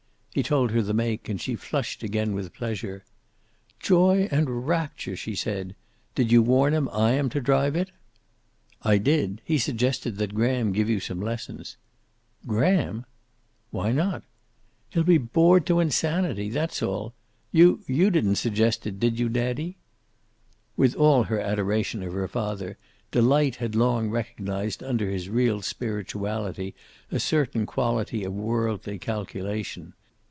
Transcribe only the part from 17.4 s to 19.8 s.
You you didn't suggest it, did you, daddy?"